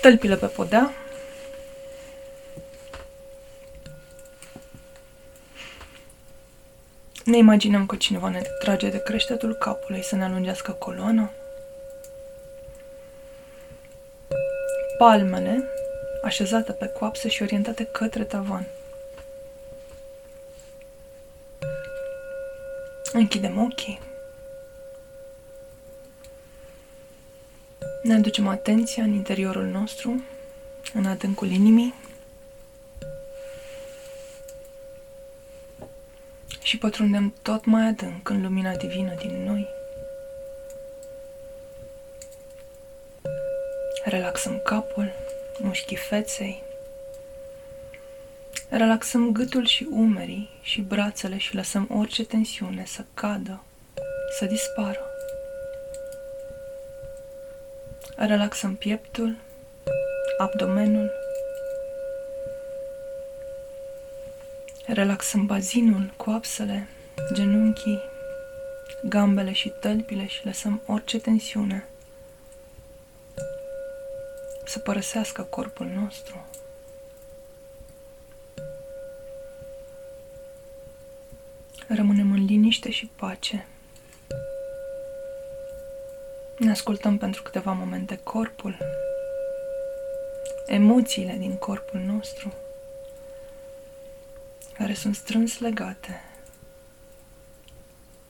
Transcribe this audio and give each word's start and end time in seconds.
Tălpile 0.00 0.36
pe 0.36 0.46
podea. 0.46 0.92
Ne 7.24 7.36
imaginăm 7.36 7.86
că 7.86 7.96
cineva 7.96 8.28
ne 8.28 8.42
trage 8.58 8.88
de 8.88 9.02
creștetul 9.02 9.54
capului 9.54 10.02
să 10.02 10.16
ne 10.16 10.24
alungească 10.24 10.72
coloana. 10.72 11.30
Palmele 14.98 15.68
așezate 16.22 16.72
pe 16.72 16.86
coapsă 16.86 17.28
și 17.28 17.42
orientate 17.42 17.84
către 17.84 18.24
tavan. 18.24 18.66
Închidem 23.12 23.58
ochii. 23.58 24.00
Ne 28.04 28.14
aducem 28.14 28.48
atenția 28.48 29.02
în 29.02 29.12
interiorul 29.12 29.64
nostru, 29.64 30.22
în 30.94 31.06
adâncul 31.06 31.50
inimii 31.50 31.94
și 36.62 36.78
pătrundem 36.78 37.34
tot 37.42 37.64
mai 37.64 37.86
adânc 37.86 38.28
în 38.28 38.42
lumina 38.42 38.74
divină 38.76 39.14
din 39.14 39.44
noi. 39.44 39.68
Relaxăm 44.04 44.60
capul, 44.64 45.12
mușchii 45.60 45.96
feței, 45.96 46.62
relaxăm 48.68 49.32
gâtul 49.32 49.66
și 49.66 49.86
umerii 49.90 50.48
și 50.62 50.80
brațele 50.80 51.38
și 51.38 51.54
lăsăm 51.54 51.88
orice 51.90 52.24
tensiune 52.24 52.84
să 52.86 53.04
cadă, 53.14 53.62
să 54.38 54.44
dispară. 54.44 55.13
Relaxăm 58.16 58.74
pieptul, 58.74 59.36
abdomenul, 60.38 61.10
relaxăm 64.86 65.46
bazinul, 65.46 66.12
coapsele, 66.16 66.88
genunchii, 67.32 68.00
gambele 69.02 69.52
și 69.52 69.68
tălpile 69.68 70.26
și 70.26 70.44
lăsăm 70.44 70.82
orice 70.86 71.18
tensiune 71.18 71.88
să 74.64 74.78
părăsească 74.78 75.42
corpul 75.42 75.86
nostru. 75.86 76.46
Rămânem 81.86 82.32
în 82.32 82.44
liniște 82.44 82.90
și 82.90 83.10
pace. 83.16 83.66
Ascultăm 86.74 87.18
pentru 87.18 87.42
câteva 87.42 87.72
momente 87.72 88.16
corpul, 88.16 88.78
emoțiile 90.66 91.36
din 91.38 91.56
corpul 91.56 92.00
nostru, 92.00 92.52
care 94.72 94.94
sunt 94.94 95.14
strâns 95.14 95.58
legate 95.58 96.20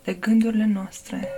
de 0.03 0.13
gândurile 0.13 0.65
noastre 0.65 1.29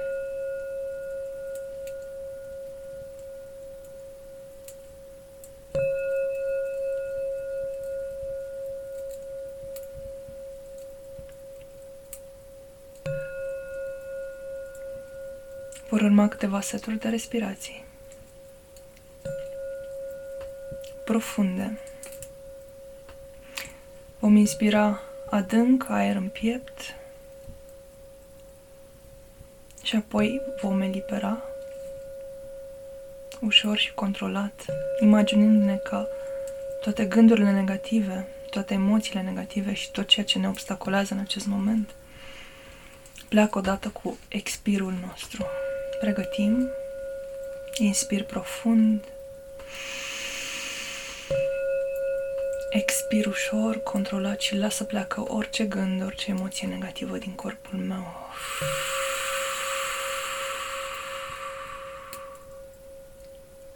Vor 15.89 16.01
urma 16.01 16.29
câteva 16.29 16.61
seturi 16.61 16.99
de 16.99 17.09
respirații. 17.09 17.85
Profunde. 21.05 21.79
Vom 24.19 24.37
inspira 24.37 25.01
adânc 25.31 25.87
aer 25.89 26.17
în 26.17 26.29
piept 26.29 26.95
și 29.83 29.97
apoi 29.97 30.41
vom 30.63 30.81
elibera 30.81 31.43
ușor 33.41 33.77
și 33.77 33.95
controlat, 33.95 34.65
imaginându-ne 35.01 35.77
că 35.77 36.07
toate 36.81 37.05
gândurile 37.05 37.53
negative, 37.53 38.27
toate 38.51 38.75
emoțiile 38.75 39.23
negative 39.23 39.75
și 39.75 39.91
tot 39.91 40.07
ceea 40.07 40.27
ce 40.27 40.39
ne 40.39 40.49
obstacolează 40.49 41.15
în 41.15 41.21
acest 41.21 41.47
moment 41.47 41.95
pleacă 43.29 43.59
odată 43.59 43.89
cu 43.89 44.19
expirul 44.29 44.95
nostru 45.07 45.47
pregătim. 45.99 46.71
Inspir 47.77 48.25
profund. 48.25 49.05
Expir 52.71 53.27
ușor, 53.27 53.83
controlat 53.83 54.41
și 54.41 54.57
lasă 54.57 54.85
pleacă 54.85 55.33
orice 55.33 55.65
gând, 55.65 56.03
orice 56.03 56.31
emoție 56.31 56.67
negativă 56.67 57.19
din 57.19 57.33
corpul 57.33 57.79
meu. 57.79 58.29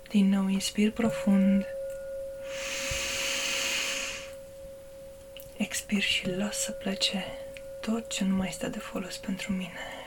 Din 0.08 0.28
nou 0.28 0.48
inspir 0.48 0.90
profund. 0.92 1.66
Expir 5.56 6.02
și 6.02 6.30
lasă 6.30 6.60
să 6.60 6.72
plece 6.72 7.24
tot 7.80 8.08
ce 8.08 8.24
nu 8.24 8.34
mai 8.34 8.48
este 8.48 8.68
de 8.68 8.78
folos 8.78 9.16
pentru 9.16 9.52
mine. 9.52 9.99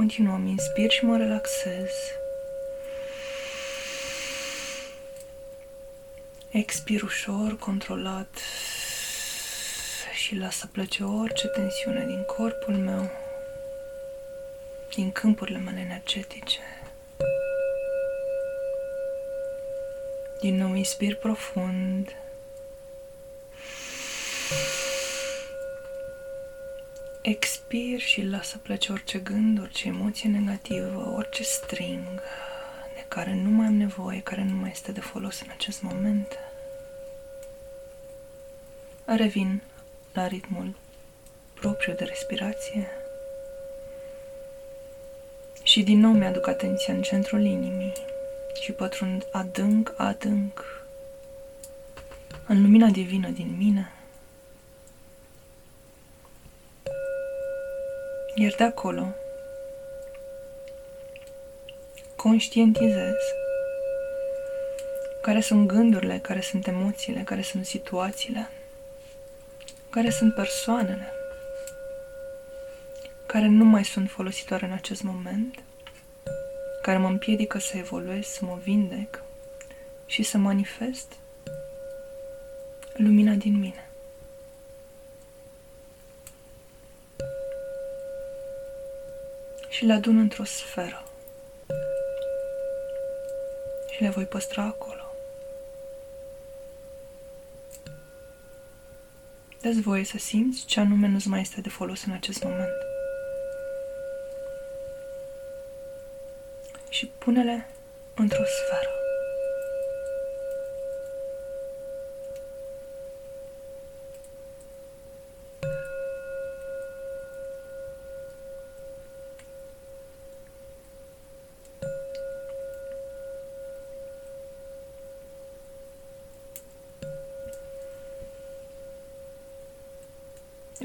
Continuăm, 0.00 0.46
inspir 0.46 0.90
și 0.90 1.04
mă 1.04 1.16
relaxez. 1.16 1.90
Expir 6.50 7.02
ușor, 7.02 7.56
controlat 7.58 8.38
și 10.12 10.36
lasă 10.36 10.66
plece 10.72 11.04
orice 11.04 11.46
tensiune 11.46 12.04
din 12.06 12.22
corpul 12.22 12.74
meu, 12.74 13.10
din 14.94 15.12
câmpurile 15.12 15.58
mele 15.58 15.80
energetice. 15.80 16.60
Din 20.40 20.56
nou 20.56 20.74
inspir 20.74 21.16
profund. 21.16 22.16
Expir 27.22 28.00
și 28.00 28.22
lasă 28.22 28.58
plece 28.58 28.92
orice 28.92 29.18
gând, 29.18 29.60
orice 29.60 29.88
emoție 29.88 30.28
negativă, 30.28 31.12
orice 31.16 31.42
string 31.42 32.20
de 32.94 33.04
care 33.08 33.34
nu 33.34 33.50
mai 33.50 33.66
am 33.66 33.74
nevoie, 33.74 34.20
care 34.20 34.42
nu 34.42 34.56
mai 34.56 34.70
este 34.70 34.92
de 34.92 35.00
folos 35.00 35.40
în 35.40 35.46
acest 35.50 35.82
moment. 35.82 36.38
Revin 39.04 39.62
la 40.12 40.26
ritmul 40.26 40.74
propriu 41.54 41.94
de 41.94 42.04
respirație 42.04 42.88
și 45.62 45.82
din 45.82 46.00
nou 46.00 46.12
mi-aduc 46.12 46.46
atenția 46.46 46.94
în 46.94 47.02
centrul 47.02 47.44
inimii 47.44 47.92
și 48.62 48.72
pătrund 48.72 49.26
adânc, 49.32 49.94
adânc 49.96 50.84
în 52.46 52.62
lumina 52.62 52.86
divină 52.86 53.28
din 53.28 53.54
mine. 53.58 53.92
Iar 58.40 58.54
de 58.54 58.64
acolo 58.64 59.06
conștientizez 62.16 63.16
care 65.22 65.40
sunt 65.40 65.66
gândurile, 65.66 66.18
care 66.18 66.40
sunt 66.40 66.66
emoțiile, 66.66 67.22
care 67.22 67.42
sunt 67.42 67.66
situațiile, 67.66 68.50
care 69.90 70.10
sunt 70.10 70.34
persoanele 70.34 71.12
care 73.26 73.46
nu 73.46 73.64
mai 73.64 73.84
sunt 73.84 74.10
folositoare 74.10 74.66
în 74.66 74.72
acest 74.72 75.02
moment, 75.02 75.62
care 76.82 76.98
mă 76.98 77.08
împiedică 77.08 77.58
să 77.58 77.76
evoluez, 77.76 78.26
să 78.26 78.44
mă 78.44 78.58
vindec 78.62 79.22
și 80.06 80.22
să 80.22 80.38
manifest 80.38 81.12
lumina 82.92 83.32
din 83.32 83.58
mine. 83.58 83.89
Și 89.80 89.86
le 89.86 89.92
adun 89.92 90.18
într-o 90.18 90.44
sferă. 90.44 91.04
Și 93.90 94.02
le 94.02 94.08
voi 94.08 94.24
păstra 94.24 94.62
acolo. 94.62 95.14
Dă-ți 99.60 99.80
voie 99.80 100.04
să 100.04 100.18
simți 100.18 100.66
ce 100.66 100.80
anume 100.80 101.06
nu-ți 101.06 101.28
mai 101.28 101.40
este 101.40 101.60
de 101.60 101.68
folos 101.68 102.04
în 102.04 102.12
acest 102.12 102.42
moment. 102.42 102.72
Și 106.88 107.06
pune-le 107.06 107.68
într-o 108.14 108.44
sferă. 108.44 108.99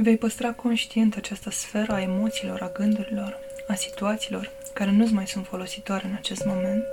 Vei 0.05 0.17
păstra 0.17 0.51
conștient 0.53 1.15
această 1.15 1.49
sferă 1.49 1.93
a 1.93 2.01
emoțiilor, 2.01 2.61
a 2.61 2.69
gândurilor, 2.69 3.39
a 3.67 3.73
situațiilor 3.73 4.51
care 4.73 4.91
nu-ți 4.91 5.13
mai 5.13 5.27
sunt 5.27 5.45
folositoare 5.45 6.07
în 6.07 6.13
acest 6.13 6.45
moment. 6.45 6.83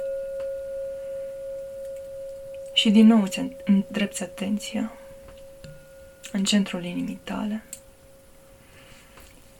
Și 2.72 2.90
din 2.90 3.06
nou 3.06 3.22
îți 3.22 3.40
îndrepți 3.64 4.22
atenția 4.22 4.92
în 6.32 6.44
centrul 6.44 6.84
inimii 6.84 7.20
tale 7.24 7.62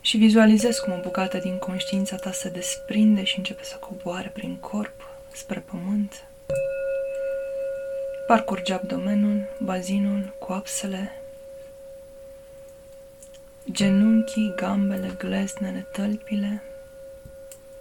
și 0.01 0.17
vizualizezi 0.17 0.83
cum 0.83 0.93
o 0.93 1.01
bucată 1.03 1.39
din 1.39 1.59
conștiința 1.59 2.17
ta 2.17 2.33
se 2.33 2.49
desprinde 2.49 3.25
și 3.25 3.39
începe 3.39 3.65
să 3.65 3.77
coboare 3.77 4.29
prin 4.29 4.57
corp 4.57 5.03
spre 5.33 5.61
pământ. 5.61 6.25
Parcurge 8.27 8.73
abdomenul, 8.73 9.45
bazinul, 9.61 10.35
coapsele, 10.39 11.22
genunchii, 13.71 14.53
gambele, 14.57 15.15
gleznele, 15.19 15.87
tălpile 15.93 16.63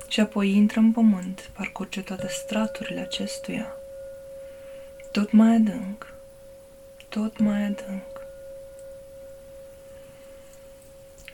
și 0.08 0.20
apoi 0.20 0.56
intră 0.56 0.80
în 0.80 0.92
pământ, 0.92 1.50
parcurge 1.54 2.02
toate 2.02 2.28
straturile 2.28 3.00
acestuia, 3.00 3.76
tot 5.12 5.32
mai 5.32 5.56
adânc, 5.56 6.14
tot 7.10 7.40
mai 7.40 7.62
adânc. 7.64 8.12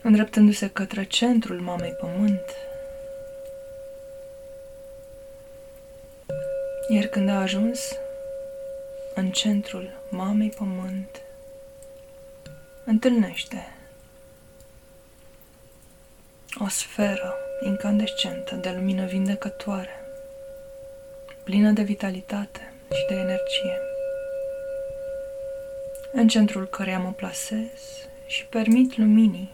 îndreptându-se 0.02 0.70
către 0.70 1.04
centrul 1.04 1.60
mamei 1.60 1.90
pământ. 1.90 2.56
Iar 6.88 7.04
când 7.04 7.28
a 7.28 7.40
ajuns 7.40 7.96
în 9.14 9.30
centrul 9.30 9.90
mamei 10.08 10.48
pământ, 10.48 11.22
întâlnește 12.84 13.77
o 16.60 16.68
sferă 16.68 17.34
incandescentă 17.64 18.54
de 18.54 18.70
lumină 18.70 19.04
vindecătoare, 19.04 20.04
plină 21.42 21.70
de 21.70 21.82
vitalitate 21.82 22.72
și 22.92 23.06
de 23.08 23.14
energie, 23.14 23.78
în 26.12 26.28
centrul 26.28 26.66
căreia 26.66 26.98
mă 26.98 27.12
plasez 27.12 28.08
și 28.26 28.46
permit 28.46 28.96
luminii 28.96 29.50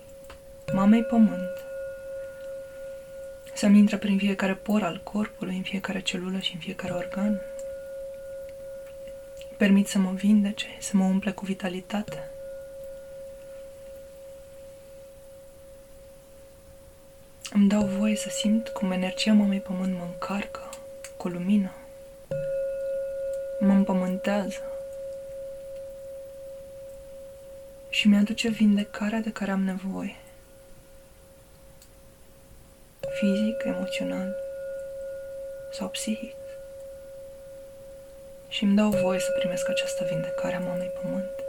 mamei 0.72 1.02
pământ 1.02 1.64
să-mi 3.54 3.78
intre 3.78 3.96
prin 3.96 4.18
fiecare 4.18 4.54
por 4.54 4.82
al 4.82 5.00
corpului, 5.02 5.56
în 5.56 5.62
fiecare 5.62 6.00
celulă 6.00 6.38
și 6.38 6.54
în 6.54 6.60
fiecare 6.60 6.92
organ. 6.92 7.40
Permit 9.56 9.88
să 9.88 9.98
mă 9.98 10.10
vindece, 10.10 10.66
să 10.78 10.96
mă 10.96 11.04
umple 11.04 11.30
cu 11.30 11.44
vitalitate. 11.44 12.30
Îmi 17.56 17.68
dau 17.68 17.84
voie 17.84 18.16
să 18.16 18.28
simt 18.28 18.68
cum 18.68 18.90
energia 18.90 19.32
mamei 19.32 19.60
pământ 19.60 19.96
mă 19.96 20.04
încarcă 20.12 20.68
cu 21.16 21.28
lumină, 21.28 21.72
mă 23.60 23.72
împământează 23.72 24.62
și 27.88 28.08
mi-aduce 28.08 28.48
vindecarea 28.48 29.20
de 29.20 29.32
care 29.32 29.50
am 29.50 29.62
nevoie 29.62 30.16
fizic, 33.20 33.64
emoțional 33.64 34.34
sau 35.72 35.88
psihic. 35.88 36.34
Și 38.48 38.64
îmi 38.64 38.76
dau 38.76 38.90
voie 38.90 39.18
să 39.18 39.30
primesc 39.38 39.68
această 39.68 40.04
vindecare 40.10 40.54
a 40.54 40.60
mamei 40.60 40.92
pământ. 41.02 41.43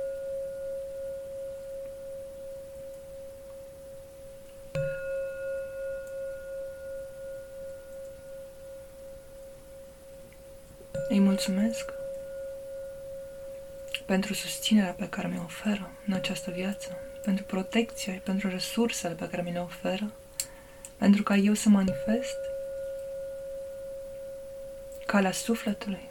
Mulțumesc 11.35 11.93
pentru 14.05 14.33
susținerea 14.33 14.91
pe 14.91 15.09
care 15.09 15.27
mi-o 15.27 15.43
oferă 15.43 15.91
în 16.07 16.13
această 16.13 16.51
viață, 16.51 16.97
pentru 17.23 17.45
protecția 17.45 18.13
și 18.13 18.19
pentru 18.19 18.49
resursele 18.49 19.13
pe 19.13 19.27
care 19.29 19.41
mi 19.41 19.51
le 19.51 19.59
oferă 19.59 20.11
pentru 20.97 21.23
ca 21.23 21.35
eu 21.35 21.53
să 21.53 21.69
manifest 21.69 22.37
calea 25.05 25.31
sufletului. 25.31 26.09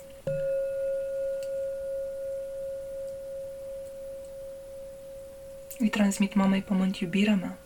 Îi 5.79 5.89
transmit 5.89 6.35
mamei 6.35 6.63
pământ 6.63 6.97
iubirea 6.97 7.35
mea. 7.35 7.59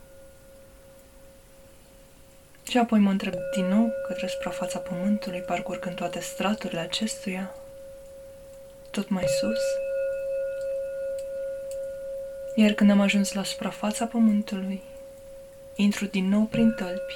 Și 2.71 2.79
apoi 2.79 2.99
mă 2.99 3.11
întreb 3.11 3.35
din 3.55 3.65
nou 3.65 3.93
către 4.07 4.27
suprafața 4.27 4.79
pământului, 4.79 5.41
parcurgând 5.41 5.97
toate 5.97 6.21
straturile 6.21 6.81
acestuia, 6.81 7.55
tot 8.91 9.09
mai 9.09 9.25
sus. 9.41 9.61
Iar 12.55 12.73
când 12.73 12.91
am 12.91 13.01
ajuns 13.01 13.33
la 13.33 13.45
suprafața 13.45 14.07
pământului, 14.07 14.83
Intru 15.75 16.07
din 16.07 16.29
nou 16.29 16.45
prin 16.45 16.73
tălpi. 16.73 17.15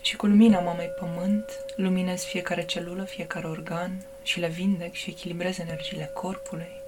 Și 0.00 0.16
cu 0.16 0.26
lumina 0.26 0.60
mamei 0.60 0.92
pământ, 0.98 1.64
luminez 1.76 2.22
fiecare 2.22 2.64
celulă, 2.64 3.04
fiecare 3.04 3.46
organ 3.46 4.06
și 4.22 4.40
le 4.40 4.48
vindec 4.48 4.92
și 4.92 5.10
echilibrez 5.10 5.58
energiile 5.58 6.10
corpului. 6.14 6.83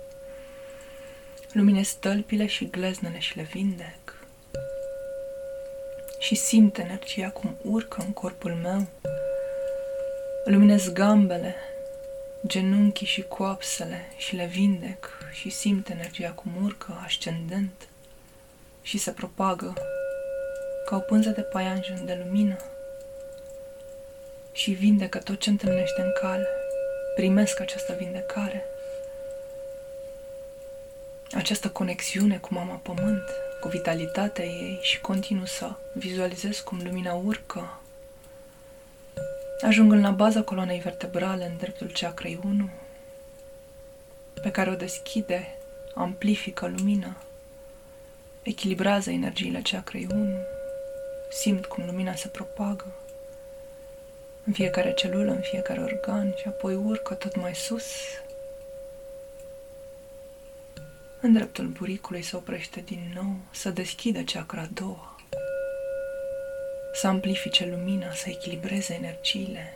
Luminez 1.56 1.92
tălpile 1.92 2.46
și 2.46 2.68
gleznele 2.70 3.18
și 3.18 3.36
le 3.36 3.42
vindec. 3.42 4.14
Și 6.18 6.34
simt 6.34 6.78
energia 6.78 7.30
cum 7.30 7.56
urcă 7.62 8.02
în 8.06 8.12
corpul 8.12 8.52
meu. 8.52 8.86
Luminez 10.44 10.92
gambele, 10.92 11.54
genunchii 12.46 13.06
și 13.06 13.22
coapsele 13.22 14.12
și 14.16 14.36
le 14.36 14.44
vindec 14.44 15.10
și 15.32 15.50
simt 15.50 15.88
energia 15.88 16.30
cum 16.30 16.52
urcă 16.64 17.00
ascendent 17.04 17.88
și 18.82 18.98
se 18.98 19.10
propagă 19.10 19.74
ca 20.86 20.96
o 20.96 21.00
pânză 21.00 21.30
de 21.30 21.42
paianjen 21.42 22.04
de 22.04 22.22
lumină 22.24 22.56
și 24.52 24.70
vindecă 24.70 25.18
tot 25.18 25.40
ce 25.40 25.50
întâlnește 25.50 26.00
în 26.00 26.12
cale. 26.20 26.48
Primesc 27.14 27.60
această 27.60 27.94
vindecare, 27.98 28.64
această 31.32 31.68
conexiune 31.68 32.38
cu 32.38 32.54
mama 32.54 32.74
pământ, 32.74 33.22
cu 33.60 33.68
vitalitatea 33.68 34.44
ei 34.44 34.78
și 34.82 35.00
continuu 35.00 35.44
să 35.44 35.70
vizualizez 35.94 36.58
cum 36.58 36.80
lumina 36.84 37.14
urcă 37.14 37.80
ajungând 39.60 40.02
la 40.02 40.10
baza 40.10 40.42
coloanei 40.42 40.78
vertebrale 40.78 41.44
în 41.44 41.56
dreptul 41.56 41.90
chakrei 41.92 42.38
1, 42.44 42.68
pe 44.42 44.50
care 44.50 44.70
o 44.70 44.74
deschide, 44.74 45.54
amplifică 45.94 46.66
lumina, 46.66 47.16
echilibrează 48.42 49.10
energiile 49.10 49.60
chakrei 49.70 50.06
1, 50.10 50.38
simt 51.30 51.66
cum 51.66 51.84
lumina 51.86 52.14
se 52.14 52.28
propagă 52.28 52.86
în 54.44 54.52
fiecare 54.52 54.92
celulă, 54.92 55.30
în 55.30 55.40
fiecare 55.40 55.80
organ 55.80 56.34
și 56.36 56.48
apoi 56.48 56.74
urcă 56.74 57.14
tot 57.14 57.36
mai 57.36 57.54
sus. 57.54 57.84
În 61.20 61.32
dreptul 61.32 61.66
buricului 61.66 62.22
se 62.22 62.36
oprește 62.36 62.80
din 62.80 63.12
nou, 63.14 63.36
să 63.50 63.70
deschidă 63.70 64.20
chakra 64.20 64.60
a 64.60 64.68
doua 64.72 65.16
să 66.96 67.06
amplifice 67.06 67.66
lumina, 67.66 68.12
să 68.12 68.28
echilibreze 68.28 68.94
energiile, 68.94 69.74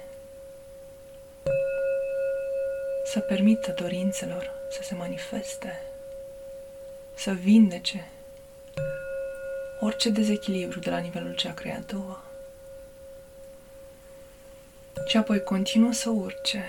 să 3.04 3.20
permită 3.20 3.74
dorințelor 3.78 4.50
să 4.70 4.82
se 4.82 4.94
manifeste, 4.94 5.82
să 7.14 7.32
vindece 7.32 8.08
orice 9.80 10.10
dezechilibru 10.10 10.78
de 10.78 10.90
la 10.90 10.98
nivelul 10.98 11.34
chakrei 11.34 11.72
a 11.72 11.80
doua. 11.86 12.22
Și 15.06 15.16
apoi 15.16 15.42
continuă 15.42 15.92
să 15.92 16.10
urce 16.10 16.64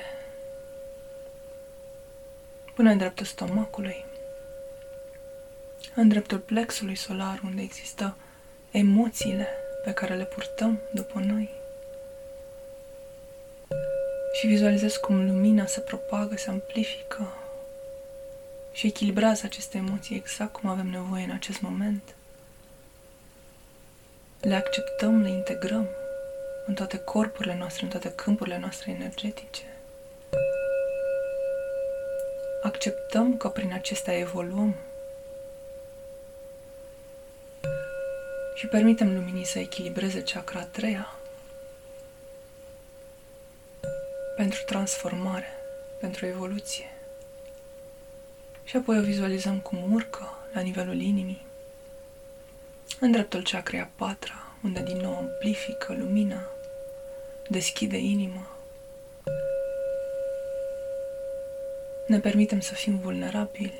până 2.74 2.90
în 2.90 2.98
dreptul 2.98 3.26
stomacului, 3.26 4.06
în 5.96 6.08
dreptul 6.08 6.40
plexului 6.40 6.96
solar, 6.96 7.42
unde 7.44 7.62
există 7.62 8.16
emoțiile 8.72 9.48
pe 9.84 9.92
care 9.94 10.16
le 10.16 10.24
purtăm 10.24 10.80
după 10.94 11.20
noi. 11.20 11.50
Și 14.34 14.48
vizualizez 14.48 14.96
cum 14.96 15.26
lumina 15.26 15.66
se 15.66 15.80
propagă, 15.80 16.36
se 16.38 16.50
amplifică 16.50 17.34
și 18.72 18.88
echilibrează 18.88 19.42
aceste 19.46 19.78
emoții 19.78 20.16
exact 20.16 20.52
cum 20.52 20.70
avem 20.70 20.88
nevoie 20.88 21.24
în 21.24 21.32
acest 21.32 21.62
moment. 21.62 22.16
Le 24.42 24.56
acceptăm, 24.56 25.22
le 25.22 25.30
integrăm 25.30 25.88
în 26.66 26.74
toate 26.74 26.98
corpurile 26.98 27.56
noastre, 27.58 27.84
în 27.84 27.90
toate 27.90 28.12
câmpurile 28.12 28.58
noastre 28.60 28.92
energetice. 28.92 29.64
acceptăm 32.62 33.38
că 33.38 33.50
prin 33.50 33.74
acestea 33.74 34.18
evoluăm 34.18 34.76
și 38.62 38.68
permitem 38.68 39.14
luminii 39.14 39.46
să 39.46 39.60
echilibreze 39.60 40.24
chakra 40.24 40.60
a 40.60 40.64
treia 40.64 41.16
pentru 44.36 44.62
transformare, 44.66 45.48
pentru 46.00 46.26
evoluție. 46.26 46.92
Și 48.64 48.76
apoi 48.76 48.98
o 48.98 49.02
vizualizăm 49.02 49.60
cum 49.60 49.94
urcă 49.94 50.38
la 50.54 50.62
nivelul 50.62 51.02
inimii, 51.02 51.42
în 53.00 53.12
dreptul 53.12 53.44
chakrei 53.44 53.80
a 53.80 53.90
patra, 53.96 54.54
unde 54.64 54.82
din 54.84 54.98
nou 54.98 55.16
amplifică 55.16 55.94
lumina, 55.94 56.42
deschide 57.50 57.98
inima. 57.98 58.48
Ne 62.08 62.20
permitem 62.20 62.60
să 62.60 62.74
fim 62.74 63.00
vulnerabili 63.00 63.80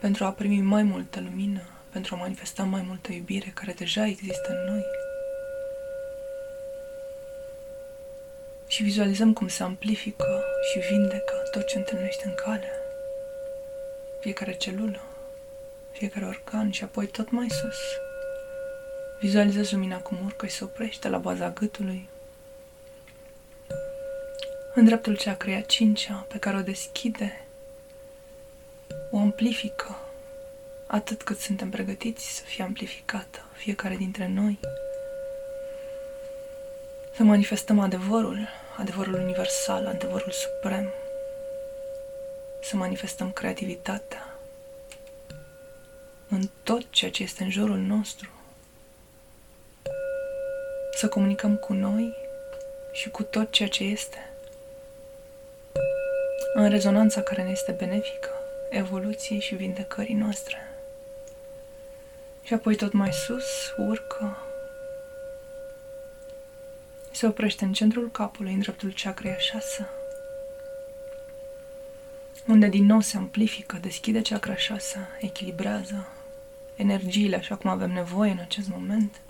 pentru 0.00 0.24
a 0.24 0.32
primi 0.32 0.60
mai 0.60 0.82
multă 0.82 1.20
lumină, 1.20 1.71
pentru 1.92 2.14
a 2.14 2.18
manifesta 2.18 2.62
mai 2.62 2.84
multă 2.86 3.12
iubire 3.12 3.50
care 3.54 3.72
deja 3.72 4.06
există 4.06 4.48
în 4.48 4.72
noi. 4.72 4.84
Și 8.66 8.82
vizualizăm 8.82 9.32
cum 9.32 9.48
se 9.48 9.62
amplifică 9.62 10.44
și 10.70 10.78
vindecă 10.78 11.34
tot 11.50 11.66
ce 11.66 11.78
întâlnește 11.78 12.22
în 12.26 12.34
cale. 12.34 12.70
Fiecare 14.20 14.52
celulă, 14.52 15.00
fiecare 15.92 16.26
organ 16.26 16.70
și 16.70 16.84
apoi 16.84 17.06
tot 17.06 17.30
mai 17.30 17.50
sus. 17.50 17.78
Vizualizez 19.20 19.70
lumina 19.70 19.98
cum 19.98 20.18
urcă 20.24 20.46
și 20.46 20.54
se 20.54 20.64
oprește 20.64 21.08
la 21.08 21.18
baza 21.18 21.50
gâtului. 21.50 22.08
În 24.74 24.84
dreptul 24.84 25.16
ceacrei 25.16 25.54
a 25.54 25.60
cincea, 25.60 26.26
pe 26.28 26.38
care 26.38 26.56
o 26.56 26.62
deschide, 26.62 27.44
o 29.10 29.18
amplifică, 29.18 30.01
atât 30.92 31.22
cât 31.22 31.38
suntem 31.38 31.70
pregătiți 31.70 32.34
să 32.34 32.42
fie 32.42 32.64
amplificată, 32.64 33.44
fiecare 33.52 33.96
dintre 33.96 34.28
noi. 34.28 34.58
Să 37.16 37.22
manifestăm 37.22 37.78
adevărul, 37.78 38.48
adevărul 38.76 39.14
universal, 39.14 39.86
adevărul 39.86 40.30
suprem. 40.30 40.92
Să 42.62 42.76
manifestăm 42.76 43.30
creativitatea 43.30 44.36
în 46.28 46.48
tot 46.62 46.84
ceea 46.90 47.10
ce 47.10 47.22
este 47.22 47.42
în 47.42 47.50
jurul 47.50 47.78
nostru 47.78 48.30
să 50.94 51.08
comunicăm 51.08 51.56
cu 51.56 51.72
noi 51.72 52.14
și 52.92 53.10
cu 53.10 53.22
tot 53.22 53.50
ceea 53.50 53.68
ce 53.68 53.84
este. 53.84 54.30
În 56.54 56.68
rezonanța 56.68 57.22
care 57.22 57.42
ne 57.42 57.50
este 57.50 57.72
benefică, 57.72 58.28
evoluției 58.70 59.40
și 59.40 59.54
vindecării 59.54 60.14
noastre. 60.14 60.71
Și 62.52 62.58
apoi 62.58 62.76
tot 62.76 62.92
mai 62.92 63.12
sus, 63.12 63.72
urcă, 63.76 64.36
se 67.10 67.26
oprește 67.26 67.64
în 67.64 67.72
centrul 67.72 68.10
capului, 68.10 68.52
în 68.52 68.58
dreptul 68.58 68.94
chakrei 69.02 69.32
a 69.32 69.38
șasă, 69.38 69.88
unde 72.46 72.68
din 72.68 72.86
nou 72.86 73.00
se 73.00 73.16
amplifică, 73.16 73.78
deschide 73.80 74.22
chakra 74.22 74.56
șasă, 74.56 74.98
echilibrează 75.20 76.06
energiile 76.76 77.36
așa 77.36 77.54
cum 77.56 77.70
avem 77.70 77.92
nevoie 77.92 78.30
în 78.30 78.38
acest 78.38 78.68
moment– 78.68 79.20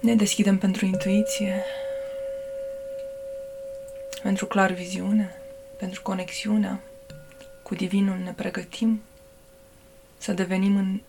Ne 0.00 0.14
deschidem 0.14 0.58
pentru 0.58 0.84
intuiție, 0.84 1.64
pentru 4.22 4.46
clar 4.46 4.72
viziune, 4.72 5.40
pentru 5.76 6.02
conexiunea 6.02 6.80
cu 7.66 7.74
Divinul 7.74 8.18
ne 8.18 8.32
pregătim 8.32 9.02
să 10.18 10.32
devenim 10.32 10.76
în 10.76 11.00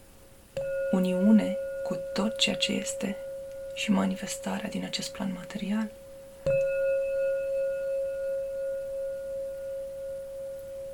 uniune 0.92 1.58
cu 1.84 1.98
tot 2.14 2.38
ceea 2.38 2.56
ce 2.56 2.72
este 2.72 3.16
și 3.76 3.92
manifestarea 3.92 4.70
din 4.70 4.84
acest 4.84 5.12
plan 5.12 5.32
material. 5.36 5.88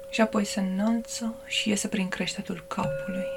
Și 0.09 0.21
apoi 0.21 0.45
se 0.45 0.59
înalță 0.59 1.35
și 1.45 1.69
iese 1.69 1.87
prin 1.87 2.09
creștetul 2.09 2.63
capului 2.67 3.27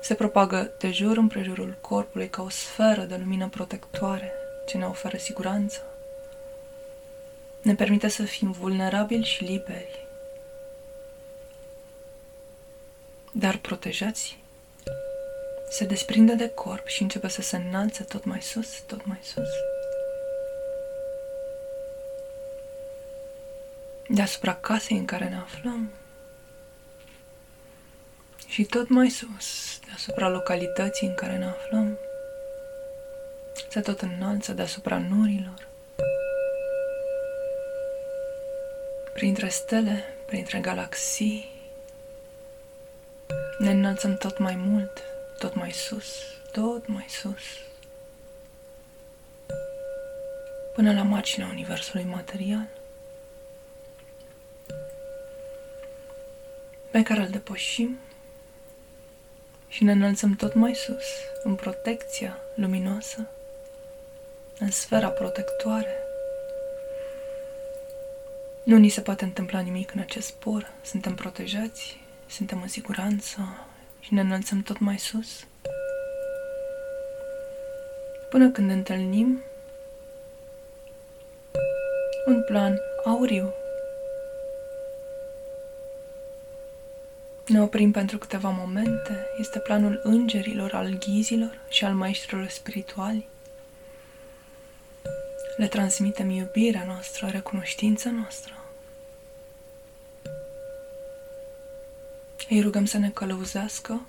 se 0.00 0.14
propagă 0.14 0.70
de 0.78 0.90
jur 0.90 1.16
împrejurul 1.16 1.76
corpului 1.80 2.28
ca 2.28 2.42
o 2.42 2.48
sferă 2.48 3.02
de 3.02 3.16
lumină 3.16 3.48
protectoare 3.48 4.32
ce 4.66 4.76
ne 4.76 4.84
oferă 4.84 5.16
siguranță. 5.16 5.84
Ne 7.62 7.74
permite 7.74 8.08
să 8.08 8.22
fim 8.22 8.50
vulnerabili 8.50 9.24
și 9.24 9.44
liberi, 9.44 10.03
dar 13.36 13.56
protejați. 13.56 14.38
Se 15.70 15.84
desprinde 15.84 16.34
de 16.34 16.48
corp 16.48 16.86
și 16.86 17.02
începe 17.02 17.28
să 17.28 17.42
se 17.42 17.56
înalțe 17.56 18.02
tot 18.02 18.24
mai 18.24 18.42
sus, 18.42 18.80
tot 18.86 19.04
mai 19.04 19.18
sus. 19.22 19.48
Deasupra 24.08 24.54
casei 24.54 24.96
în 24.96 25.04
care 25.04 25.28
ne 25.28 25.36
aflăm, 25.36 25.90
și 28.46 28.64
tot 28.64 28.88
mai 28.88 29.08
sus, 29.08 29.80
deasupra 29.86 30.28
localității 30.28 31.06
în 31.06 31.14
care 31.14 31.36
ne 31.36 31.46
aflăm, 31.46 31.98
se 33.68 33.80
tot 33.80 34.00
înalță 34.00 34.52
deasupra 34.52 34.98
norilor. 34.98 35.68
Printre 39.12 39.48
stele, 39.48 40.04
printre 40.26 40.58
galaxii, 40.58 41.53
ne 43.58 43.70
înălțăm 43.70 44.16
tot 44.16 44.38
mai 44.38 44.54
mult, 44.56 45.02
tot 45.38 45.54
mai 45.54 45.70
sus, 45.70 46.06
tot 46.52 46.86
mai 46.86 47.06
sus, 47.08 47.42
până 50.74 50.92
la 50.92 51.02
marginea 51.02 51.48
Universului 51.48 52.04
material, 52.04 52.68
pe 56.90 57.02
care 57.02 57.20
îl 57.20 57.28
depășim 57.28 57.98
și 59.68 59.84
ne 59.84 59.92
înălțăm 59.92 60.34
tot 60.34 60.54
mai 60.54 60.74
sus, 60.74 61.04
în 61.42 61.54
protecția 61.54 62.38
luminoasă, 62.54 63.26
în 64.58 64.70
sfera 64.70 65.08
protectoare. 65.08 65.96
Nu 68.62 68.76
ni 68.76 68.88
se 68.88 69.00
poate 69.00 69.24
întâmpla 69.24 69.60
nimic 69.60 69.94
în 69.94 70.00
acest 70.00 70.26
spor, 70.26 70.72
suntem 70.82 71.14
protejați, 71.14 72.03
suntem 72.34 72.62
în 72.62 72.68
siguranță 72.68 73.66
și 74.00 74.14
ne 74.14 74.20
înălțăm 74.20 74.62
tot 74.62 74.78
mai 74.78 74.98
sus. 74.98 75.46
Până 78.30 78.50
când 78.50 78.70
întâlnim 78.70 79.42
un 82.26 82.42
plan 82.42 82.78
auriu 83.04 83.52
Ne 87.46 87.62
oprim 87.62 87.90
pentru 87.90 88.18
câteva 88.18 88.50
momente. 88.50 89.26
Este 89.38 89.58
planul 89.58 90.00
îngerilor, 90.02 90.74
al 90.74 90.98
ghizilor 90.98 91.58
și 91.68 91.84
al 91.84 91.94
maestrilor 91.94 92.48
spirituali. 92.48 93.26
Le 95.56 95.68
transmitem 95.68 96.30
iubirea 96.30 96.84
noastră, 96.84 97.26
recunoștința 97.26 98.10
noastră. 98.10 98.63
Îi 102.48 102.60
rugăm 102.60 102.84
să 102.84 102.98
ne 102.98 103.10
călăuzească 103.10 104.00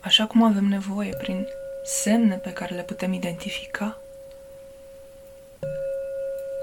așa 0.00 0.26
cum 0.26 0.42
avem 0.42 0.64
nevoie 0.64 1.14
prin 1.14 1.46
semne 1.84 2.34
pe 2.34 2.52
care 2.52 2.74
le 2.74 2.82
putem 2.82 3.12
identifica 3.12 3.98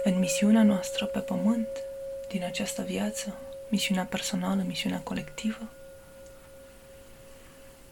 în 0.04 0.20
misiunea 0.20 0.64
noastră 0.64 1.06
pe 1.06 1.20
pământ 1.20 1.68
din 2.28 2.44
această 2.44 2.82
viață, 2.82 3.36
misiunea 3.70 4.08
personală, 4.10 4.64
misiunea 4.68 5.00
colectivă. 5.04 5.70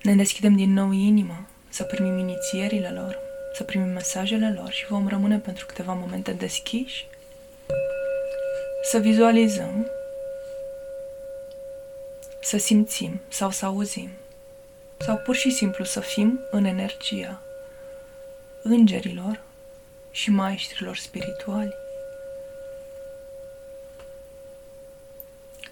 Ne 0.02 0.16
deschidem 0.16 0.56
din 0.56 0.74
nou 0.74 0.92
inima 0.92 1.46
să 1.70 1.84
primim 1.84 2.18
inițierile 2.18 2.90
lor, 2.90 3.20
să 3.54 3.64
primim 3.64 3.90
mesajele 3.90 4.54
lor 4.54 4.72
și 4.72 4.86
vom 4.86 5.08
rămâne 5.08 5.38
pentru 5.38 5.66
câteva 5.66 5.94
momente 5.94 6.32
deschiși 6.32 7.08
să 8.84 8.98
vizualizăm, 8.98 9.88
să 12.44 12.58
simțim 12.58 13.22
sau 13.28 13.52
să 13.52 13.66
auzim 13.66 14.10
sau 15.00 15.18
pur 15.18 15.36
și 15.36 15.52
simplu 15.52 15.84
să 15.84 16.00
fim 16.00 16.40
în 16.52 16.66
energia 16.66 17.42
îngerilor 18.64 19.42
și 20.12 20.32
maestrilor 20.32 20.98
spirituali. 20.98 21.74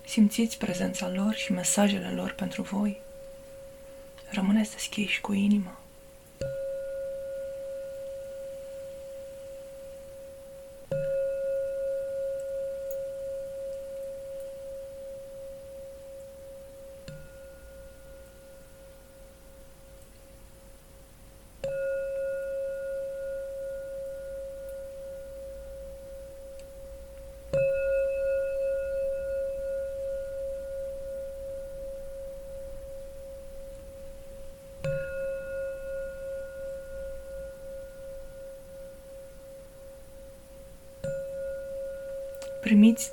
Simțiți 0.06 0.58
prezența 0.58 1.10
lor 1.10 1.34
și 1.34 1.52
mesajele 1.52 2.10
lor 2.10 2.32
pentru 2.32 2.62
voi. 2.62 3.02
Rămâneți 4.30 4.72
deschiși 4.72 5.22
cu 5.22 5.34
inima. 5.34 5.81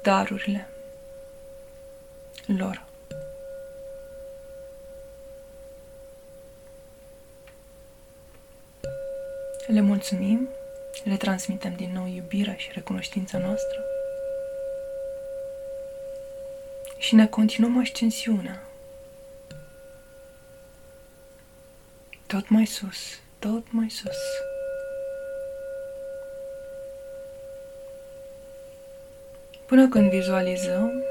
Darurile 0.09 0.69
lor. 2.47 2.85
Le 9.67 9.81
mulțumim, 9.81 10.49
le 11.05 11.17
transmitem 11.17 11.75
din 11.77 11.93
nou 11.93 12.07
iubirea 12.07 12.57
și 12.57 12.71
recunoștința 12.73 13.39
noastră 13.39 13.85
și 16.99 17.15
ne 17.15 17.27
continuăm 17.27 17.79
ascensiunea. 17.79 18.63
Tot 22.27 22.49
mai 22.49 22.67
sus, 22.67 23.21
tot 23.39 23.67
mai 23.71 23.91
sus. 23.91 24.48
Până 29.69 29.89
când 29.89 30.11
vizualizăm 30.11 31.03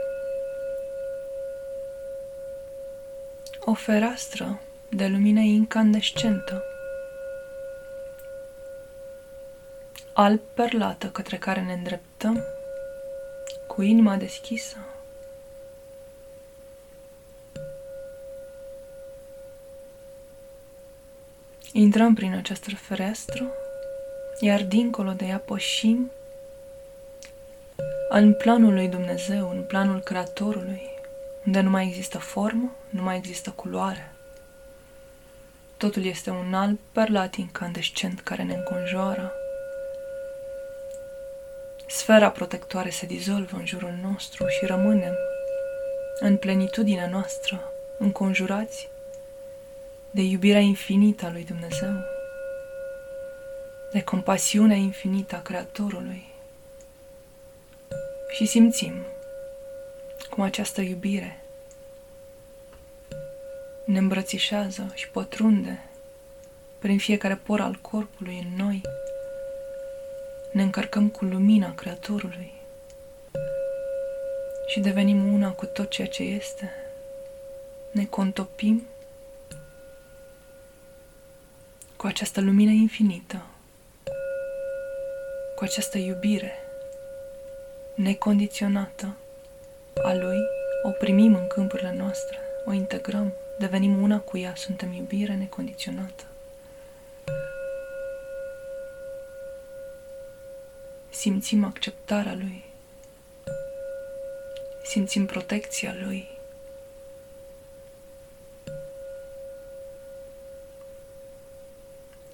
o 3.59 3.73
fereastră 3.73 4.59
de 4.89 5.07
lumină 5.07 5.39
incandescentă, 5.39 6.63
alb 10.13 10.39
perlată 10.53 11.07
către 11.07 11.37
care 11.37 11.61
ne 11.61 11.73
îndreptăm, 11.73 12.43
cu 13.67 13.81
inima 13.81 14.15
deschisă. 14.15 14.77
Intrăm 21.71 22.13
prin 22.13 22.33
această 22.33 22.69
fereastră, 22.75 23.51
iar 24.39 24.63
dincolo 24.63 25.11
de 25.11 25.25
ea 25.25 25.37
pășim 25.37 26.11
în 28.09 28.33
planul 28.33 28.73
lui 28.73 28.87
Dumnezeu, 28.87 29.49
în 29.49 29.61
planul 29.61 29.99
Creatorului, 29.99 30.89
unde 31.45 31.59
nu 31.59 31.69
mai 31.69 31.85
există 31.87 32.17
formă, 32.17 32.71
nu 32.89 33.01
mai 33.01 33.17
există 33.17 33.49
culoare. 33.49 34.11
Totul 35.77 36.05
este 36.05 36.29
un 36.29 36.53
alb 36.53 36.79
perlat 36.91 37.35
incandescent 37.35 38.19
care 38.19 38.43
ne 38.43 38.53
înconjoară. 38.53 39.33
Sfera 41.87 42.29
protectoare 42.29 42.89
se 42.89 43.05
dizolvă 43.05 43.57
în 43.57 43.65
jurul 43.65 43.93
nostru 44.01 44.47
și 44.47 44.65
rămânem 44.65 45.13
în 46.19 46.37
plenitudinea 46.37 47.09
noastră, 47.09 47.71
înconjurați 47.97 48.89
de 50.11 50.21
iubirea 50.21 50.59
infinită 50.59 51.25
a 51.25 51.31
lui 51.31 51.43
Dumnezeu, 51.43 51.93
de 53.91 54.03
compasiunea 54.03 54.75
infinită 54.75 55.35
a 55.35 55.41
Creatorului. 55.41 56.26
Și 58.29 58.45
simțim 58.45 58.93
cum 60.29 60.43
această 60.43 60.81
iubire 60.81 61.41
ne 63.85 63.97
îmbrățișează 63.97 64.91
și 64.93 65.09
pătrunde 65.09 65.83
prin 66.79 66.97
fiecare 66.97 67.35
por 67.35 67.61
al 67.61 67.75
corpului 67.81 68.47
în 68.49 68.57
noi. 68.65 68.81
Ne 70.51 70.61
încărcăm 70.61 71.09
cu 71.09 71.25
lumina 71.25 71.75
Creatorului 71.75 72.51
și 74.67 74.79
devenim 74.79 75.33
una 75.33 75.51
cu 75.51 75.65
tot 75.65 75.89
ceea 75.89 76.07
ce 76.07 76.23
este. 76.23 76.71
Ne 77.91 78.05
contopim 78.05 78.87
cu 81.95 82.05
această 82.07 82.41
lumină 82.41 82.71
infinită, 82.71 83.45
cu 85.55 85.63
această 85.63 85.97
iubire 85.97 86.66
necondiționată 87.97 89.15
a 90.03 90.13
Lui, 90.13 90.37
o 90.83 90.89
primim 90.89 91.35
în 91.35 91.47
câmpurile 91.47 91.93
noastre, 91.97 92.37
o 92.65 92.71
integrăm, 92.71 93.33
devenim 93.59 94.01
una 94.01 94.19
cu 94.19 94.37
ea, 94.37 94.55
suntem 94.55 94.93
iubire 94.93 95.35
necondiționată. 95.35 96.23
Simțim 101.09 101.63
acceptarea 101.63 102.33
Lui, 102.33 102.63
simțim 104.83 105.25
protecția 105.25 105.95
Lui, 106.03 106.27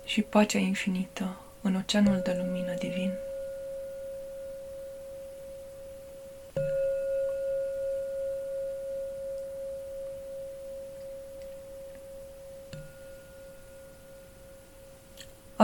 și 0.06 0.22
pacea 0.22 0.60
infinită 0.60 1.38
în 1.62 1.76
oceanul 1.76 2.22
de 2.24 2.36
lumină 2.38 2.74
divin. 2.74 3.12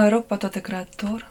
Îl 0.02 0.10
rog 0.10 0.24
pe 0.24 0.36
toate 0.36 0.60
Creator 0.62 1.28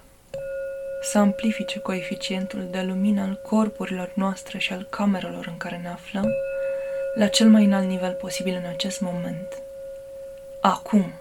să 1.03 1.19
amplifice 1.19 1.79
coeficientul 1.79 2.69
de 2.71 2.81
lumină 2.81 3.23
al 3.23 3.41
corpurilor 3.43 4.13
noastre 4.15 4.59
și 4.59 4.73
al 4.73 4.87
camerelor 4.91 5.47
în 5.47 5.57
care 5.57 5.81
ne 5.83 5.89
aflăm 5.89 6.31
la 7.15 7.27
cel 7.27 7.49
mai 7.49 7.65
înalt 7.65 7.87
nivel 7.87 8.13
posibil 8.13 8.55
în 8.55 8.71
acest 8.71 9.01
moment. 9.01 9.63
Acum. 10.61 11.13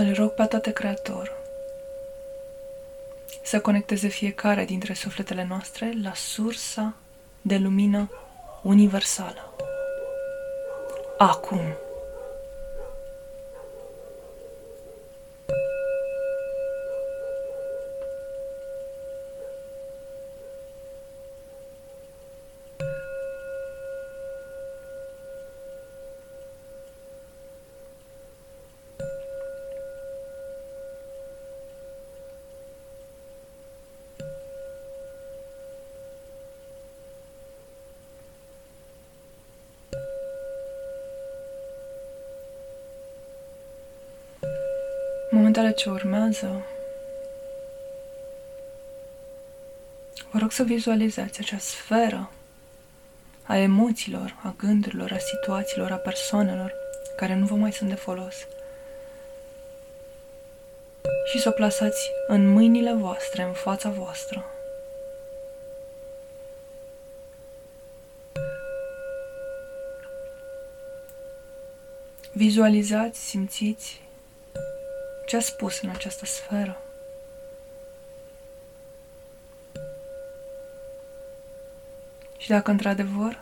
Îl 0.00 0.14
rog 0.14 0.30
pe 0.30 0.44
toate 0.44 0.72
Creator 0.72 1.32
să 3.42 3.60
conecteze 3.60 4.08
fiecare 4.08 4.64
dintre 4.64 4.92
sufletele 4.92 5.46
noastre 5.48 5.92
la 6.02 6.14
sursa 6.14 6.94
de 7.42 7.56
lumină 7.56 8.10
universală. 8.62 9.54
Acum. 11.18 11.60
Momentele 45.48 45.74
ce 45.74 45.90
urmează, 45.90 46.62
vă 50.30 50.38
rog 50.38 50.50
să 50.50 50.62
vizualizați 50.62 51.40
acea 51.40 51.58
sferă 51.58 52.30
a 53.42 53.56
emoțiilor, 53.56 54.36
a 54.42 54.54
gândurilor, 54.58 55.12
a 55.12 55.18
situațiilor, 55.18 55.90
a 55.90 55.96
persoanelor 55.96 56.74
care 57.16 57.34
nu 57.34 57.46
vă 57.46 57.54
mai 57.54 57.72
sunt 57.72 57.88
de 57.88 57.94
folos 57.94 58.34
și 61.30 61.38
să 61.40 61.48
o 61.48 61.52
plasați 61.52 62.10
în 62.26 62.48
mâinile 62.48 62.92
voastre, 62.92 63.42
în 63.42 63.52
fața 63.52 63.90
voastră. 63.90 64.44
Vizualizați, 72.32 73.28
simțiți 73.28 74.07
ce 75.28 75.36
a 75.36 75.40
spus 75.40 75.80
în 75.80 75.88
această 75.88 76.24
sferă? 76.24 76.82
Și 82.38 82.48
dacă 82.48 82.70
într-adevăr 82.70 83.40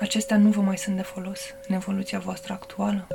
acestea 0.00 0.36
nu 0.36 0.50
vă 0.50 0.60
mai 0.60 0.78
sunt 0.78 0.96
de 0.96 1.02
folos 1.02 1.40
în 1.68 1.74
evoluția 1.74 2.18
voastră 2.18 2.52
actuală, 2.52 3.06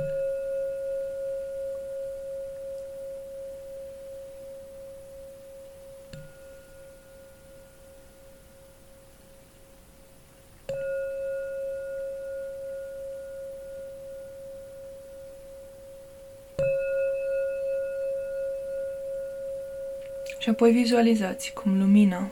Și 20.46 20.52
apoi 20.52 20.72
vizualizați 20.72 21.52
cum 21.52 21.78
lumina 21.78 22.30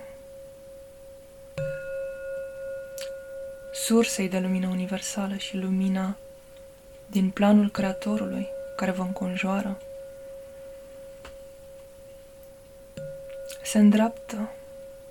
sursei 3.73 4.29
de 4.29 4.39
lumină 4.39 4.69
universală 4.69 5.37
și 5.37 5.57
lumina 5.57 6.17
din 7.07 7.31
planul 7.31 7.71
Creatorului 7.71 8.49
care 8.77 8.91
vă 8.91 9.03
înconjoară 9.03 9.79
se 13.63 13.79
îndreaptă 13.79 14.51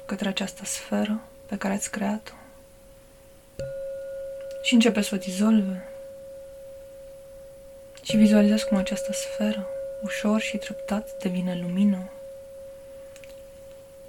către 0.06 0.28
această 0.28 0.66
sferă 0.66 1.22
pe 1.46 1.58
care 1.58 1.74
ați 1.74 1.92
creat-o 1.92 2.34
și 4.62 4.74
începe 4.74 5.02
să 5.02 5.16
o 5.16 5.18
dizolve. 5.18 5.88
Și 8.04 8.18
vizualizați 8.18 8.68
cum 8.68 8.78
această 8.78 9.14
sferă, 9.14 9.68
ușor 10.04 10.42
și 10.42 10.58
treptat, 10.58 11.18
devine 11.20 11.60
lumină. 11.62 12.13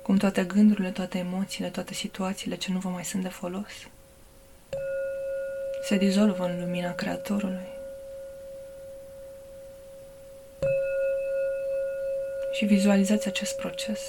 Cum 0.04 0.16
toate 0.16 0.44
gândurile, 0.44 0.90
toate 0.90 1.18
emoțiile, 1.18 1.68
toate 1.68 1.94
situațiile 1.94 2.56
ce 2.56 2.72
nu 2.72 2.78
vă 2.78 2.88
mai 2.88 3.04
sunt 3.04 3.22
de 3.22 3.28
folos, 3.28 3.88
se 5.84 5.96
dizolvă 5.96 6.44
în 6.44 6.60
lumina 6.60 6.94
Creatorului. 6.94 7.68
Și 12.52 12.64
vizualizați 12.64 13.26
acest 13.26 13.56
proces. 13.56 14.00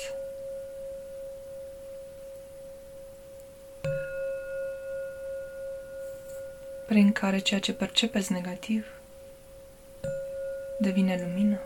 prin 6.85 7.11
care 7.11 7.39
ceea 7.39 7.59
ce 7.59 7.73
percepeți 7.73 8.31
negativ 8.31 8.85
devine 10.79 11.19
lumină. 11.21 11.59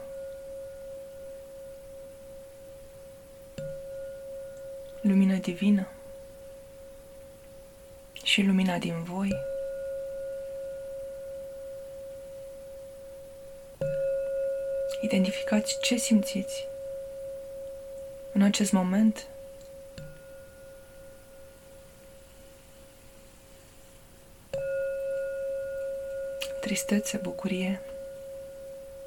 Lumină 5.10 5.36
divină 5.36 5.88
și 8.24 8.42
lumina 8.42 8.78
din 8.78 9.04
voi. 9.04 9.36
Identificați 15.02 15.80
ce 15.82 15.96
simțiți 15.96 16.68
în 18.34 18.42
acest 18.42 18.72
moment 18.72 19.28
tristețe, 26.62 27.18
bucurie, 27.18 27.82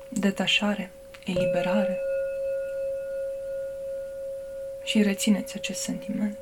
detașare, 0.09 0.91
eliberare 1.25 2.01
și 4.93 5.03
rețineți 5.03 5.55
acest 5.57 5.81
sentiment. 5.81 6.39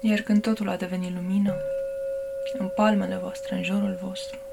Iar 0.00 0.20
când 0.20 0.42
totul 0.42 0.68
a 0.68 0.76
devenit 0.76 1.14
lumină, 1.14 1.54
în 2.58 2.68
palmele 2.68 3.16
voastre, 3.16 3.54
în 3.54 3.62
jurul 3.62 3.98
vostru, 4.02 4.49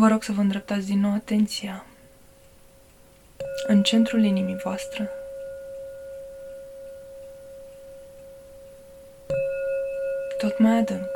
vă 0.00 0.08
rog 0.08 0.22
să 0.22 0.32
vă 0.32 0.40
îndreptați 0.40 0.86
din 0.86 1.00
nou 1.00 1.12
atenția 1.12 1.84
în 3.66 3.82
centrul 3.82 4.24
inimii 4.24 4.60
voastre, 4.62 5.10
tot 10.38 10.58
mai 10.58 10.78
adânc, 10.78 11.08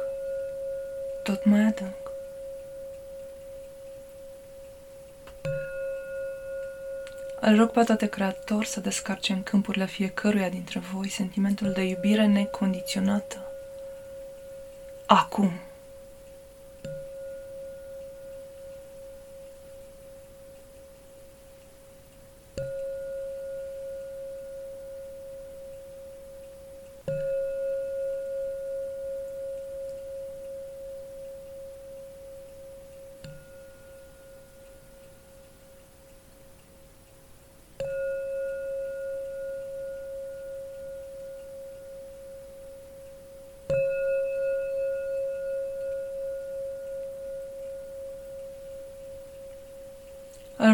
tot 1.22 1.44
mai 1.44 1.60
adânc. 1.60 1.94
Îl 7.40 7.56
rog 7.56 7.70
pe 7.70 7.82
toate 7.84 8.06
creator 8.06 8.64
să 8.64 8.80
descarce 8.80 9.32
în 9.32 9.42
câmpurile 9.42 9.86
fiecăruia 9.86 10.48
dintre 10.48 10.78
voi 10.78 11.08
sentimentul 11.08 11.72
de 11.72 11.82
iubire 11.82 12.26
necondiționată. 12.26 13.52
Acum. 15.06 15.52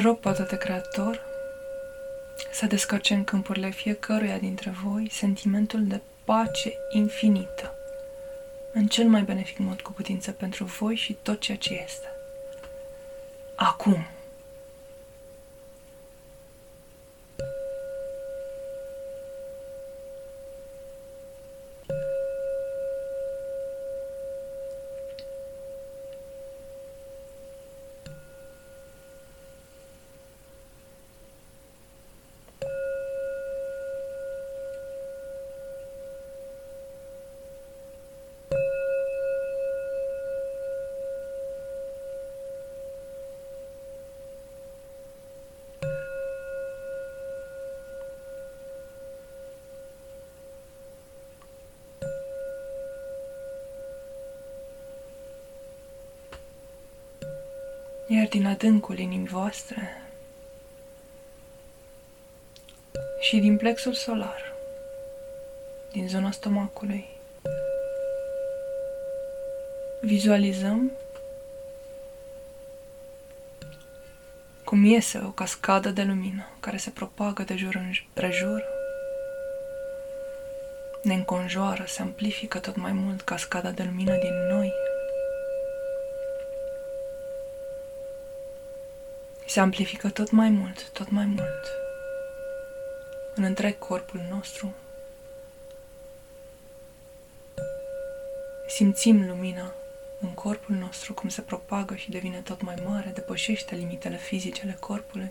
Rog 0.00 0.18
pe 0.18 0.30
toate 0.30 0.56
creator 0.56 1.22
să 2.52 2.66
descarce 2.66 3.14
în 3.14 3.24
câmpurile 3.24 3.70
fiecăruia 3.70 4.38
dintre 4.38 4.74
voi 4.84 5.08
sentimentul 5.10 5.86
de 5.86 6.00
pace 6.24 6.72
infinită, 6.90 7.74
în 8.72 8.86
cel 8.86 9.08
mai 9.08 9.22
benefic 9.22 9.58
mod 9.58 9.80
cu 9.80 9.92
putință 9.92 10.32
pentru 10.32 10.64
voi 10.64 10.94
și 10.94 11.16
tot 11.22 11.40
ceea 11.40 11.56
ce 11.56 11.82
este. 11.84 12.06
Acum. 13.54 14.06
Din 58.30 58.46
adâncul 58.46 58.98
inimii 58.98 59.28
voastre 59.28 60.02
și 63.20 63.38
din 63.38 63.56
plexul 63.56 63.92
solar, 63.92 64.52
din 65.92 66.08
zona 66.08 66.30
stomacului, 66.30 67.08
vizualizăm 70.00 70.90
cum 74.64 74.84
iese 74.84 75.22
o 75.24 75.30
cascadă 75.30 75.90
de 75.90 76.02
lumină 76.02 76.48
care 76.60 76.76
se 76.76 76.90
propagă 76.90 77.42
de 77.42 77.56
jur 77.56 77.74
în 77.74 77.92
prejur, 78.12 78.64
ne 81.02 81.14
înconjoară, 81.14 81.84
se 81.86 82.02
amplifică 82.02 82.58
tot 82.58 82.76
mai 82.76 82.92
mult 82.92 83.20
cascada 83.20 83.70
de 83.70 83.82
lumină 83.82 84.18
din 84.18 84.34
noi, 84.48 84.72
se 89.50 89.60
amplifică 89.60 90.10
tot 90.10 90.30
mai 90.30 90.48
mult, 90.48 90.90
tot 90.90 91.10
mai 91.10 91.24
mult, 91.24 91.64
în 93.34 93.42
întreg 93.42 93.78
corpul 93.78 94.20
nostru. 94.30 94.74
Simțim 98.68 99.26
lumina 99.26 99.74
în 100.20 100.28
corpul 100.28 100.74
nostru 100.74 101.14
cum 101.14 101.28
se 101.28 101.40
propagă 101.40 101.94
și 101.94 102.10
devine 102.10 102.38
tot 102.38 102.62
mai 102.62 102.74
mare, 102.84 103.10
depășește 103.14 103.74
limitele 103.74 104.16
fizice 104.16 104.62
ale 104.62 104.76
corpului. 104.80 105.30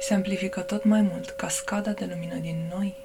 Se 0.00 0.14
amplifică 0.14 0.60
tot 0.60 0.84
mai 0.84 1.00
mult 1.00 1.30
cascada 1.30 1.90
de 1.90 2.04
lumină 2.04 2.36
din 2.36 2.70
noi. 2.74 2.96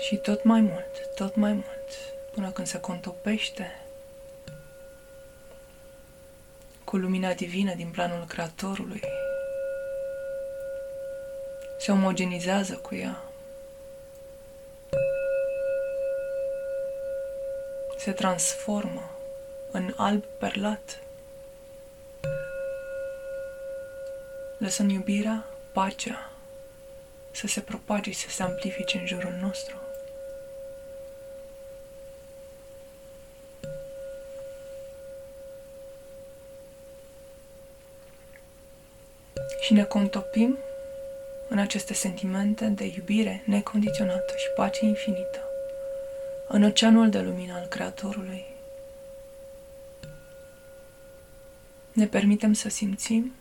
Și 0.00 0.16
tot 0.16 0.44
mai 0.44 0.60
mult, 0.60 1.14
tot 1.14 1.34
mai 1.34 1.52
mult, 1.52 2.14
până 2.32 2.50
când 2.50 2.66
se 2.66 2.80
contopește 2.80 3.80
cu 6.90 6.96
lumina 6.96 7.32
divină 7.32 7.74
din 7.74 7.88
planul 7.90 8.24
Creatorului, 8.26 9.02
se 11.78 11.92
omogenizează 11.92 12.74
cu 12.74 12.94
ea, 12.94 13.22
se 17.98 18.12
transformă 18.12 19.10
în 19.70 19.94
alb 19.96 20.24
perlat, 20.38 21.02
lăsăm 24.58 24.88
iubirea, 24.88 25.44
pacea, 25.72 26.30
să 27.30 27.46
se 27.46 27.60
propage 27.60 28.10
și 28.10 28.18
să 28.18 28.30
se 28.30 28.42
amplifice 28.42 28.98
în 28.98 29.06
jurul 29.06 29.34
nostru. 29.40 29.89
Și 39.70 39.76
ne 39.76 39.84
contopim 39.84 40.58
în 41.48 41.58
aceste 41.58 41.94
sentimente 41.94 42.64
de 42.64 42.84
iubire 42.96 43.42
necondiționată 43.46 44.34
și 44.36 44.46
pace 44.54 44.84
infinită, 44.84 45.38
în 46.48 46.62
oceanul 46.62 47.10
de 47.10 47.20
lumină 47.20 47.54
al 47.54 47.66
Creatorului. 47.66 48.44
Ne 51.92 52.06
permitem 52.06 52.52
să 52.52 52.68
simțim 52.68 53.34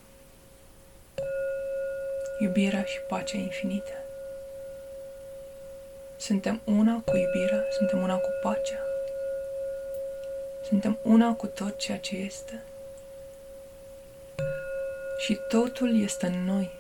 iubirea 2.39 2.83
și 2.83 2.99
pacea 3.07 3.37
infinite. 3.37 4.03
Suntem 6.17 6.61
una 6.63 7.01
cu 7.05 7.17
iubirea, 7.17 7.63
suntem 7.77 8.01
una 8.01 8.15
cu 8.15 8.29
pacea. 8.41 8.79
Suntem 10.67 10.97
una 11.01 11.33
cu 11.33 11.47
tot 11.47 11.77
ceea 11.77 11.97
ce 11.97 12.15
este. 12.15 12.63
Și 15.19 15.39
totul 15.49 16.01
este 16.01 16.25
în 16.25 16.43
noi. 16.43 16.79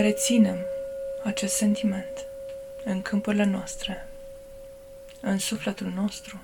reținem 0.00 0.58
acest 1.24 1.54
sentiment 1.54 2.26
în 2.84 3.02
câmpurile 3.02 3.44
noastre, 3.44 4.08
în 5.20 5.38
sufletul 5.38 5.92
nostru, 5.94 6.40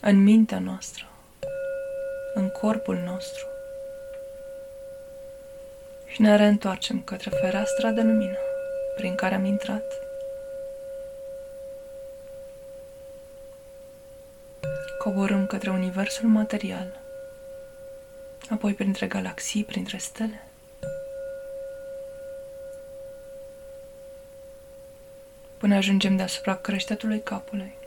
în 0.00 0.22
mintea 0.22 0.58
noastră, 0.58 1.08
în 2.34 2.48
corpul 2.48 2.96
nostru 2.96 3.46
și 6.06 6.20
ne 6.20 6.36
reîntoarcem 6.36 7.02
către 7.02 7.30
fereastra 7.30 7.90
de 7.90 8.02
lumină 8.02 8.38
prin 8.96 9.14
care 9.14 9.34
am 9.34 9.44
intrat. 9.44 9.84
Coborâm 14.98 15.46
către 15.46 15.70
universul 15.70 16.28
material, 16.28 17.00
apoi 18.50 18.74
printre 18.74 19.06
galaxii, 19.06 19.64
printre 19.64 19.96
stele. 19.96 20.42
până 25.58 25.74
ajungem 25.74 26.16
deasupra 26.16 26.54
creștetului 26.54 27.20
capului. 27.22 27.77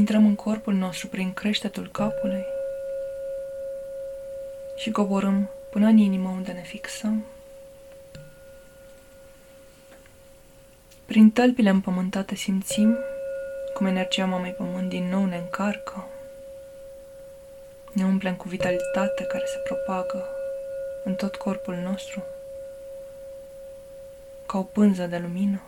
Intrăm 0.00 0.26
în 0.26 0.34
corpul 0.34 0.74
nostru 0.74 1.08
prin 1.08 1.32
creștetul 1.32 1.88
capului 1.90 2.44
și 4.76 4.90
coborâm 4.90 5.50
până 5.70 5.86
în 5.86 5.96
inimă 5.96 6.28
unde 6.28 6.52
ne 6.52 6.62
fixăm. 6.62 7.24
Prin 11.04 11.30
tălpile 11.30 11.70
împământate 11.70 12.34
simțim 12.34 12.98
cum 13.74 13.86
energia 13.86 14.26
mamei 14.26 14.52
pământ 14.52 14.88
din 14.88 15.08
nou 15.08 15.24
ne 15.24 15.36
încarcă, 15.36 16.08
ne 17.92 18.04
umplem 18.04 18.34
cu 18.34 18.48
vitalitate 18.48 19.24
care 19.24 19.44
se 19.46 19.58
propagă 19.58 20.28
în 21.04 21.14
tot 21.14 21.36
corpul 21.36 21.74
nostru, 21.74 22.22
ca 24.46 24.58
o 24.58 24.62
pânză 24.62 25.06
de 25.06 25.18
lumină. 25.18 25.60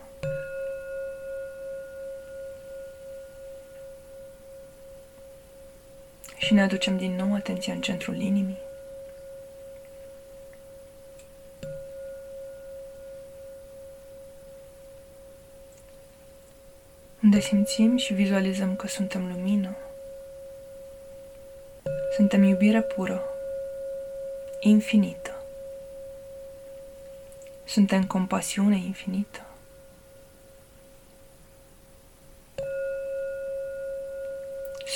Și 6.45 6.55
ne 6.55 6.63
aducem 6.63 6.97
din 6.97 7.15
nou 7.15 7.35
atenția 7.35 7.73
în 7.73 7.81
centrul 7.81 8.21
inimii. 8.21 8.59
Unde 17.23 17.41
simțim 17.41 17.97
și 17.97 18.13
vizualizăm 18.13 18.77
că 18.77 18.87
suntem 18.87 19.27
lumină. 19.27 19.77
Suntem 22.15 22.43
iubire 22.43 22.83
pură 22.83 23.23
infinită. 24.61 25.43
Suntem 27.65 28.07
compasiune 28.07 28.77
infinită. 28.77 29.52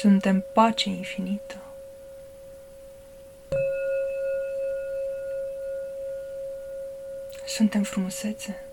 Suntem 0.01 0.45
pace 0.53 0.89
infinită. 0.89 1.57
Suntem 7.47 7.83
frumusețe. 7.83 8.65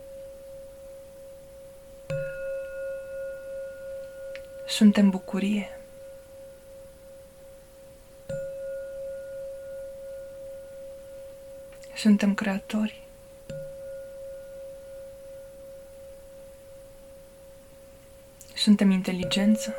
Suntem 4.68 5.10
bucurie. 5.10 5.80
Suntem 11.96 12.34
creatori. 12.34 13.02
Suntem 18.56 18.92
inteligență. 18.92 19.76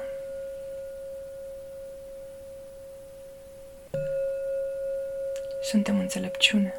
Suntem 5.75 5.99
înțelepciune. 5.99 6.75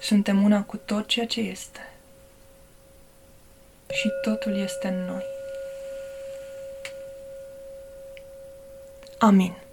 Suntem 0.00 0.42
una 0.42 0.64
cu 0.64 0.76
tot 0.76 1.06
ceea 1.06 1.26
ce 1.26 1.40
este. 1.40 1.92
Și 3.92 4.10
totul 4.22 4.56
este 4.56 4.88
în 4.88 5.04
noi. 5.04 5.24
Amin. 9.18 9.67